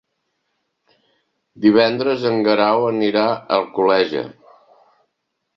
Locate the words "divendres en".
1.67-2.41